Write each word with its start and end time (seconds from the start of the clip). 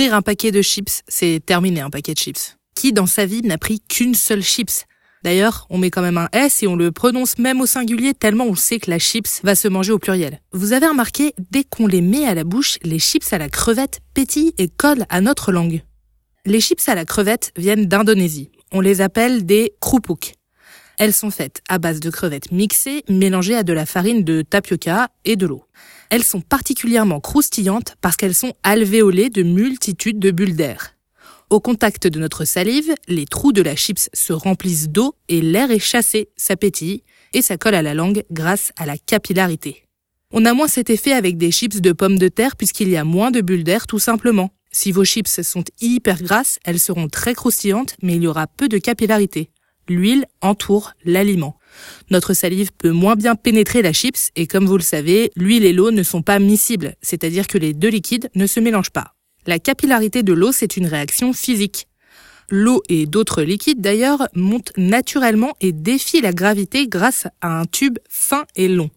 Ouvrir 0.00 0.14
un 0.14 0.22
paquet 0.22 0.50
de 0.50 0.62
chips, 0.62 1.02
c'est 1.08 1.42
terminer 1.44 1.82
un 1.82 1.90
paquet 1.90 2.14
de 2.14 2.18
chips. 2.18 2.56
Qui 2.74 2.94
dans 2.94 3.04
sa 3.04 3.26
vie 3.26 3.42
n'a 3.42 3.58
pris 3.58 3.82
qu'une 3.86 4.14
seule 4.14 4.40
chips? 4.40 4.86
D'ailleurs, 5.22 5.66
on 5.68 5.76
met 5.76 5.90
quand 5.90 6.00
même 6.00 6.16
un 6.16 6.30
S 6.32 6.62
et 6.62 6.66
on 6.66 6.74
le 6.74 6.90
prononce 6.90 7.36
même 7.36 7.60
au 7.60 7.66
singulier 7.66 8.14
tellement 8.14 8.46
on 8.46 8.54
sait 8.54 8.78
que 8.78 8.90
la 8.90 8.98
chips 8.98 9.42
va 9.44 9.54
se 9.54 9.68
manger 9.68 9.92
au 9.92 9.98
pluriel. 9.98 10.40
Vous 10.52 10.72
avez 10.72 10.86
remarqué, 10.86 11.34
dès 11.50 11.64
qu'on 11.64 11.86
les 11.86 12.00
met 12.00 12.24
à 12.24 12.34
la 12.34 12.44
bouche, 12.44 12.78
les 12.82 12.98
chips 12.98 13.30
à 13.30 13.36
la 13.36 13.50
crevette 13.50 14.00
pétillent 14.14 14.54
et 14.56 14.68
collent 14.68 15.04
à 15.10 15.20
notre 15.20 15.52
langue. 15.52 15.82
Les 16.46 16.62
chips 16.62 16.88
à 16.88 16.94
la 16.94 17.04
crevette 17.04 17.52
viennent 17.58 17.84
d'Indonésie. 17.84 18.50
On 18.72 18.80
les 18.80 19.02
appelle 19.02 19.44
des 19.44 19.74
krupuk. 19.82 20.32
Elles 21.00 21.14
sont 21.14 21.30
faites 21.30 21.62
à 21.70 21.78
base 21.78 21.98
de 21.98 22.10
crevettes 22.10 22.52
mixées, 22.52 23.04
mélangées 23.08 23.56
à 23.56 23.62
de 23.62 23.72
la 23.72 23.86
farine 23.86 24.22
de 24.22 24.42
tapioca 24.42 25.08
et 25.24 25.34
de 25.34 25.46
l'eau. 25.46 25.64
Elles 26.10 26.24
sont 26.24 26.42
particulièrement 26.42 27.20
croustillantes 27.20 27.96
parce 28.02 28.16
qu'elles 28.16 28.34
sont 28.34 28.52
alvéolées 28.64 29.30
de 29.30 29.42
multitudes 29.42 30.18
de 30.18 30.30
bulles 30.30 30.56
d'air. 30.56 30.96
Au 31.48 31.58
contact 31.58 32.06
de 32.06 32.18
notre 32.18 32.44
salive, 32.44 32.94
les 33.08 33.24
trous 33.24 33.52
de 33.52 33.62
la 33.62 33.76
chips 33.76 34.10
se 34.12 34.34
remplissent 34.34 34.90
d'eau 34.90 35.14
et 35.30 35.40
l'air 35.40 35.70
est 35.70 35.78
chassé, 35.78 36.28
ça 36.36 36.54
pétille 36.54 37.02
et 37.32 37.40
ça 37.40 37.56
colle 37.56 37.76
à 37.76 37.82
la 37.82 37.94
langue 37.94 38.24
grâce 38.30 38.72
à 38.76 38.84
la 38.84 38.98
capillarité. 38.98 39.86
On 40.34 40.44
a 40.44 40.52
moins 40.52 40.68
cet 40.68 40.90
effet 40.90 41.12
avec 41.12 41.38
des 41.38 41.50
chips 41.50 41.80
de 41.80 41.92
pommes 41.92 42.18
de 42.18 42.28
terre 42.28 42.56
puisqu'il 42.56 42.90
y 42.90 42.98
a 42.98 43.04
moins 43.04 43.30
de 43.30 43.40
bulles 43.40 43.64
d'air 43.64 43.86
tout 43.86 43.98
simplement. 43.98 44.50
Si 44.70 44.92
vos 44.92 45.06
chips 45.06 45.40
sont 45.40 45.64
hyper 45.80 46.22
grasses, 46.22 46.58
elles 46.62 46.78
seront 46.78 47.08
très 47.08 47.32
croustillantes 47.32 47.96
mais 48.02 48.16
il 48.16 48.22
y 48.24 48.26
aura 48.26 48.46
peu 48.46 48.68
de 48.68 48.76
capillarité. 48.76 49.50
L'huile 49.88 50.26
entoure 50.40 50.92
l'aliment. 51.04 51.58
Notre 52.10 52.34
salive 52.34 52.70
peut 52.76 52.90
moins 52.90 53.16
bien 53.16 53.34
pénétrer 53.34 53.82
la 53.82 53.92
chips 53.92 54.30
et 54.36 54.46
comme 54.46 54.66
vous 54.66 54.76
le 54.76 54.82
savez, 54.82 55.30
l'huile 55.36 55.64
et 55.64 55.72
l'eau 55.72 55.90
ne 55.90 56.02
sont 56.02 56.22
pas 56.22 56.38
miscibles, 56.38 56.94
c'est-à-dire 57.02 57.46
que 57.46 57.58
les 57.58 57.74
deux 57.74 57.88
liquides 57.88 58.30
ne 58.34 58.46
se 58.46 58.60
mélangent 58.60 58.90
pas. 58.92 59.14
La 59.46 59.58
capillarité 59.58 60.22
de 60.22 60.32
l'eau, 60.32 60.52
c'est 60.52 60.76
une 60.76 60.86
réaction 60.86 61.32
physique. 61.32 61.88
L'eau 62.50 62.82
et 62.88 63.06
d'autres 63.06 63.42
liquides 63.42 63.80
d'ailleurs 63.80 64.28
montent 64.34 64.72
naturellement 64.76 65.54
et 65.60 65.72
défient 65.72 66.20
la 66.20 66.32
gravité 66.32 66.88
grâce 66.88 67.28
à 67.40 67.60
un 67.60 67.64
tube 67.64 67.98
fin 68.08 68.44
et 68.56 68.68
long. 68.68 68.90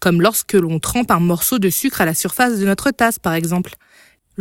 Comme 0.00 0.22
lorsque 0.22 0.54
l'on 0.54 0.78
trempe 0.78 1.10
un 1.10 1.20
morceau 1.20 1.58
de 1.58 1.68
sucre 1.68 2.00
à 2.00 2.06
la 2.06 2.14
surface 2.14 2.58
de 2.58 2.64
notre 2.64 2.90
tasse 2.90 3.18
par 3.18 3.34
exemple. 3.34 3.74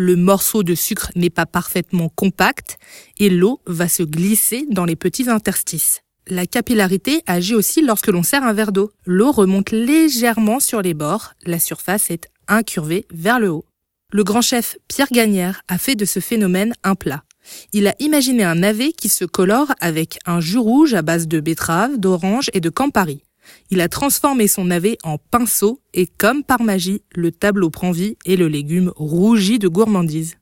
Le 0.01 0.15
morceau 0.15 0.63
de 0.63 0.75
sucre 0.75 1.11
n'est 1.17 1.29
pas 1.29 1.45
parfaitement 1.45 2.07
compact 2.07 2.77
et 3.17 3.29
l'eau 3.29 3.59
va 3.67 3.89
se 3.89 4.01
glisser 4.01 4.65
dans 4.69 4.85
les 4.85 4.95
petits 4.95 5.29
interstices. 5.29 6.03
La 6.25 6.45
capillarité 6.47 7.21
agit 7.27 7.53
aussi 7.53 7.81
lorsque 7.81 8.07
l'on 8.07 8.23
sert 8.23 8.43
un 8.43 8.53
verre 8.53 8.71
d'eau. 8.71 8.93
L'eau 9.05 9.33
remonte 9.33 9.71
légèrement 9.71 10.61
sur 10.61 10.81
les 10.81 10.93
bords, 10.93 11.33
la 11.45 11.59
surface 11.59 12.11
est 12.11 12.29
incurvée 12.47 13.07
vers 13.11 13.41
le 13.41 13.49
haut. 13.49 13.65
Le 14.13 14.23
grand 14.23 14.39
chef 14.39 14.77
Pierre 14.87 15.11
Gagnère 15.11 15.63
a 15.67 15.77
fait 15.77 15.97
de 15.97 16.05
ce 16.05 16.21
phénomène 16.21 16.73
un 16.85 16.95
plat. 16.95 17.25
Il 17.73 17.85
a 17.85 17.95
imaginé 17.99 18.45
un 18.45 18.55
navet 18.55 18.93
qui 18.93 19.09
se 19.09 19.25
colore 19.25 19.73
avec 19.81 20.17
un 20.25 20.39
jus 20.39 20.59
rouge 20.59 20.93
à 20.93 21.01
base 21.01 21.27
de 21.27 21.41
betterave, 21.41 21.97
d'orange 21.97 22.49
et 22.53 22.61
de 22.61 22.69
campari. 22.69 23.25
Il 23.71 23.81
a 23.81 23.89
transformé 23.89 24.47
son 24.47 24.65
navet 24.65 24.97
en 25.03 25.17
pinceau 25.17 25.81
et 25.93 26.07
comme 26.07 26.43
par 26.43 26.61
magie, 26.61 27.03
le 27.15 27.31
tableau 27.31 27.69
prend 27.69 27.91
vie 27.91 28.17
et 28.25 28.35
le 28.35 28.47
légume 28.47 28.91
rougit 28.95 29.59
de 29.59 29.67
gourmandise. 29.67 30.35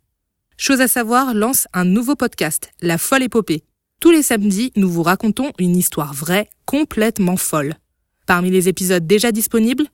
Chose 0.58 0.82
à 0.82 0.88
savoir 0.88 1.34
lance 1.34 1.68
un 1.74 1.86
nouveau 1.86 2.16
podcast, 2.16 2.72
La 2.82 2.98
folle 2.98 3.24
épopée. 3.24 3.64
Tous 4.00 4.12
les 4.12 4.24
samedis, 4.24 4.72
nous 4.76 4.90
vous 4.90 5.04
racontons 5.04 5.52
une 5.60 5.76
histoire 5.76 6.14
vraie, 6.14 6.50
complètement 6.66 7.38
folle. 7.38 7.76
Parmi 8.26 8.50
les 8.50 8.68
épisodes 8.68 9.06
déjà 9.06 9.32
disponibles, 9.32 9.88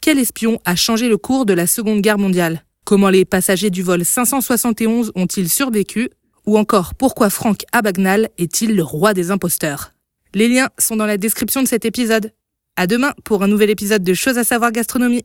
quel 0.00 0.18
espion 0.18 0.60
a 0.64 0.76
changé 0.76 1.08
le 1.08 1.16
cours 1.16 1.46
de 1.46 1.52
la 1.54 1.66
Seconde 1.66 2.00
Guerre 2.00 2.18
mondiale? 2.18 2.64
Comment 2.84 3.10
les 3.10 3.24
passagers 3.24 3.70
du 3.70 3.82
vol 3.82 4.04
571 4.04 5.12
ont-ils 5.14 5.48
survécu? 5.48 6.10
Ou 6.46 6.56
encore 6.56 6.94
pourquoi 6.94 7.30
Franck 7.30 7.64
Abagnale 7.72 8.30
est-il 8.38 8.74
le 8.74 8.82
roi 8.82 9.12
des 9.12 9.30
imposteurs? 9.30 9.92
Les 10.34 10.48
liens 10.48 10.68
sont 10.78 10.96
dans 10.96 11.06
la 11.06 11.18
description 11.18 11.62
de 11.62 11.68
cet 11.68 11.84
épisode. 11.84 12.32
À 12.80 12.86
demain 12.86 13.12
pour 13.24 13.42
un 13.42 13.48
nouvel 13.48 13.70
épisode 13.70 14.04
de 14.04 14.14
Choses 14.14 14.38
à 14.38 14.44
savoir 14.44 14.70
gastronomie. 14.70 15.24